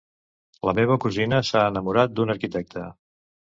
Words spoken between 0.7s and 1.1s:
meva